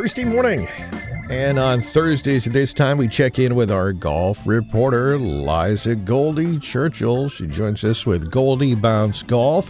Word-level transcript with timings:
Thursday 0.00 0.24
morning. 0.24 0.66
And 1.28 1.58
on 1.58 1.82
Thursdays 1.82 2.46
at 2.46 2.54
this 2.54 2.72
time, 2.72 2.96
we 2.96 3.06
check 3.06 3.38
in 3.38 3.54
with 3.54 3.70
our 3.70 3.92
golf 3.92 4.46
reporter, 4.46 5.18
Liza 5.18 5.94
Goldie 5.94 6.58
Churchill. 6.58 7.28
She 7.28 7.46
joins 7.46 7.84
us 7.84 8.06
with 8.06 8.30
Goldie 8.30 8.74
Bounce 8.74 9.22
Golf. 9.22 9.68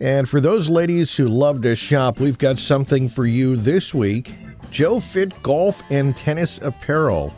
And 0.00 0.28
for 0.28 0.40
those 0.40 0.68
ladies 0.68 1.14
who 1.14 1.28
love 1.28 1.62
to 1.62 1.76
shop, 1.76 2.18
we've 2.18 2.38
got 2.38 2.58
something 2.58 3.08
for 3.08 3.24
you 3.24 3.54
this 3.54 3.94
week. 3.94 4.34
JoFit 4.72 5.40
Golf 5.44 5.80
and 5.90 6.16
Tennis 6.16 6.58
Apparel 6.60 7.32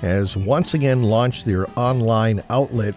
has 0.00 0.38
once 0.38 0.72
again 0.72 1.02
launched 1.02 1.44
their 1.44 1.66
online 1.78 2.42
outlet, 2.48 2.94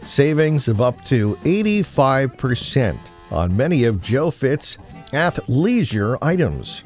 savings 0.00 0.68
of 0.68 0.80
up 0.80 1.04
to 1.04 1.36
85% 1.44 2.96
on 3.30 3.54
many 3.54 3.84
of 3.84 3.96
JoFit's 3.96 4.78
athleisure 5.12 6.16
items. 6.22 6.82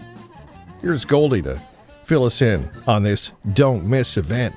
Here's 0.82 1.04
Goldie 1.04 1.42
to 1.42 1.60
fill 2.04 2.24
us 2.24 2.40
in 2.42 2.68
on 2.86 3.02
this 3.02 3.32
don't 3.52 3.84
miss 3.84 4.16
event. 4.16 4.54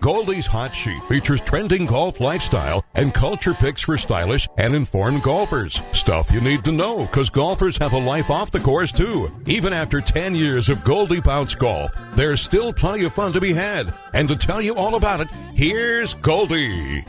Goldie's 0.00 0.46
Hot 0.46 0.72
Sheet 0.72 1.02
features 1.04 1.40
trending 1.40 1.84
golf 1.84 2.20
lifestyle 2.20 2.84
and 2.94 3.12
culture 3.12 3.52
picks 3.54 3.82
for 3.82 3.98
stylish 3.98 4.48
and 4.56 4.74
informed 4.74 5.22
golfers. 5.22 5.82
Stuff 5.92 6.30
you 6.30 6.40
need 6.40 6.62
to 6.64 6.72
know 6.72 7.06
because 7.06 7.30
golfers 7.30 7.76
have 7.78 7.94
a 7.94 7.98
life 7.98 8.30
off 8.30 8.52
the 8.52 8.60
course 8.60 8.92
too. 8.92 9.28
Even 9.46 9.72
after 9.72 10.00
10 10.00 10.36
years 10.36 10.68
of 10.68 10.84
Goldie 10.84 11.20
Bounce 11.20 11.56
Golf, 11.56 11.90
there's 12.14 12.40
still 12.40 12.72
plenty 12.72 13.04
of 13.04 13.12
fun 13.12 13.32
to 13.32 13.40
be 13.40 13.52
had. 13.52 13.92
And 14.14 14.28
to 14.28 14.36
tell 14.36 14.62
you 14.62 14.76
all 14.76 14.94
about 14.94 15.20
it, 15.20 15.28
here's 15.54 16.14
Goldie. 16.14 17.04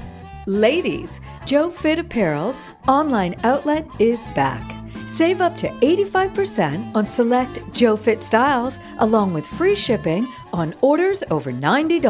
Ladies, 0.48 1.21
JoFit 1.46 1.99
Apparel's 1.99 2.63
online 2.88 3.35
outlet 3.44 3.85
is 3.99 4.26
back. 4.35 4.78
Save 5.19 5.41
up 5.41 5.57
to 5.57 5.67
85% 5.67 6.95
on 6.95 7.05
select 7.05 7.59
JoFit 7.73 8.21
styles, 8.21 8.79
along 8.99 9.34
with 9.34 9.45
free 9.45 9.76
shipping 9.76 10.26
on 10.53 10.73
orders 10.79 11.26
over 11.29 11.51
$90. 11.51 12.01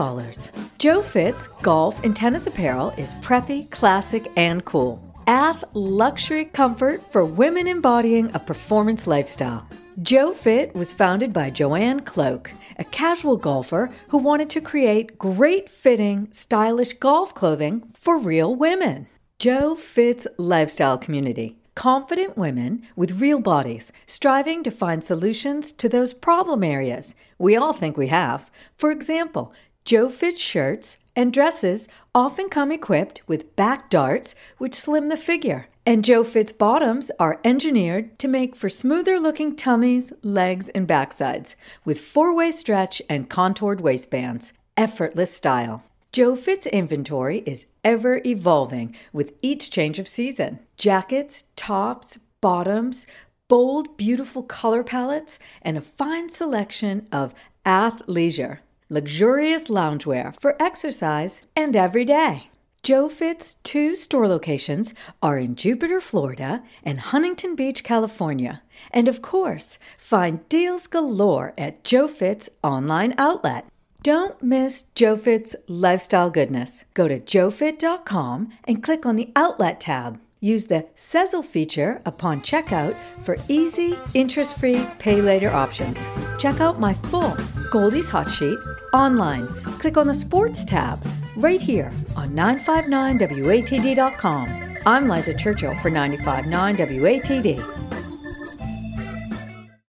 JoFit's 0.78 1.48
golf 1.64 2.04
and 2.04 2.16
tennis 2.16 2.46
apparel 2.46 2.92
is 2.98 3.16
preppy, 3.16 3.68
classic, 3.72 4.32
and 4.38 4.64
cool. 4.64 5.02
Ath 5.26 5.64
luxury 5.74 6.46
comfort 6.46 7.02
for 7.12 7.26
women 7.26 7.66
embodying 7.66 8.30
a 8.36 8.40
performance 8.40 9.08
lifestyle. 9.08 9.68
JoFit 10.04 10.76
was 10.76 10.94
founded 10.94 11.34
by 11.34 11.50
Joanne 11.50 12.02
Cloak, 12.02 12.52
a 12.78 12.84
casual 12.84 13.38
golfer 13.38 13.90
who 14.10 14.20
wanted 14.20 14.52
to 14.52 14.62
create 14.62 15.18
great 15.18 15.68
fitting, 15.68 16.28
stylish 16.30 16.94
golf 16.94 17.34
clothing 17.34 17.82
for 17.96 18.20
real 18.20 18.54
women. 18.54 19.08
JoFit's 19.40 20.28
lifestyle 20.38 21.00
community 21.00 21.59
confident 21.80 22.38
women 22.38 22.82
with 22.98 23.22
real 23.22 23.40
bodies 23.40 23.90
striving 24.06 24.62
to 24.62 24.70
find 24.70 25.02
solutions 25.02 25.72
to 25.72 25.88
those 25.88 26.12
problem 26.12 26.62
areas 26.62 27.16
we 27.38 27.56
all 27.56 27.72
think 27.72 27.96
we 27.96 28.08
have. 28.08 28.52
For 28.76 28.92
example, 28.92 29.54
JoFit 29.86 30.38
shirts 30.38 30.98
and 31.16 31.32
dresses 31.32 31.88
often 32.14 32.50
come 32.50 32.74
equipped 32.74 33.22
with 33.28 33.56
back 33.56 33.90
darts 33.90 34.36
which 34.58 34.76
slim 34.76 35.08
the 35.08 35.16
figure. 35.16 35.70
And 35.86 36.04
JoFit's 36.04 36.52
bottoms 36.52 37.12
are 37.18 37.40
engineered 37.46 38.20
to 38.20 38.28
make 38.28 38.58
for 38.58 38.70
smoother 38.70 39.18
looking 39.18 39.56
tummies, 39.56 40.12
legs, 40.22 40.68
and 40.76 40.86
backsides 40.86 41.56
with 41.86 42.02
four 42.02 42.36
way 42.36 42.52
stretch 42.52 43.02
and 43.08 43.30
contoured 43.30 43.80
waistbands. 43.80 44.52
Effortless 44.76 45.34
style. 45.34 45.82
JoFit's 46.12 46.66
inventory 46.66 47.44
is 47.46 47.68
ever 47.84 48.20
evolving 48.26 48.96
with 49.14 49.34
each 49.44 49.70
change 49.70 50.00
of 50.00 50.08
season. 50.08 50.58
Jackets, 50.76 51.44
tops, 51.56 52.18
bottoms, 52.42 53.06
bold, 53.48 53.96
beautiful 53.96 54.42
color 54.42 54.84
palettes, 54.84 55.38
and 55.62 55.78
a 55.78 55.82
fine 55.82 56.28
selection 56.28 57.06
of 57.12 57.36
athleisure, 57.64 58.58
luxurious 58.90 59.66
loungewear 59.66 60.34
for 60.40 60.60
exercise 60.60 61.44
and 61.56 61.76
every 61.76 62.06
day. 62.06 62.50
JoFit's 62.84 63.58
two 63.62 63.96
store 63.96 64.28
locations 64.28 64.96
are 65.22 65.38
in 65.38 65.56
Jupiter, 65.56 66.02
Florida 66.02 66.64
and 66.84 67.00
Huntington 67.00 67.56
Beach, 67.56 67.84
California. 67.84 68.64
And 68.90 69.08
of 69.08 69.22
course, 69.22 69.78
find 70.00 70.48
deals 70.50 70.88
galore 70.88 71.54
at 71.56 71.84
JoFit's 71.84 72.50
online 72.64 73.14
outlet. 73.20 73.68
Don't 74.02 74.42
miss 74.42 74.86
JoFit's 74.96 75.58
lifestyle 75.68 76.30
goodness. 76.30 76.86
Go 76.94 77.10
to 77.10 77.20
jofit.com 77.20 78.54
and 78.64 78.82
click 78.82 79.06
on 79.06 79.18
the 79.18 79.30
Outlet 79.36 79.82
tab. 79.82 80.22
Use 80.40 80.68
the 80.68 80.88
Sezzle 80.96 81.44
feature 81.44 82.02
upon 82.06 82.40
checkout 82.40 82.96
for 83.24 83.36
easy, 83.50 84.00
interest 84.14 84.58
free 84.58 84.88
pay 85.00 85.22
later 85.22 85.50
options. 85.50 85.98
Check 86.38 86.62
out 86.62 86.80
my 86.80 86.94
full 86.94 87.36
Goldie's 87.72 88.10
Hot 88.10 88.30
Sheet 88.30 88.58
online. 88.94 89.46
Click 89.80 89.98
on 89.98 90.08
the 90.08 90.14
Sports 90.14 90.64
tab 90.64 91.06
right 91.36 91.62
here 91.62 91.92
on 92.16 92.30
959WATD.com. 92.30 94.78
I'm 94.86 95.10
Liza 95.10 95.34
Churchill 95.34 95.76
for 95.82 95.90
959 95.90 96.78
WATD. 96.78 97.89